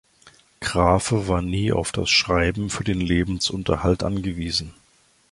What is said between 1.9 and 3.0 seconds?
das Schreiben für den